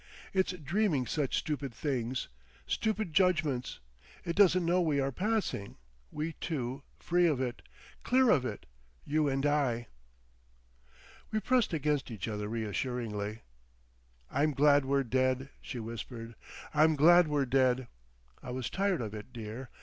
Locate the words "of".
7.27-7.39, 8.31-8.43, 19.01-19.13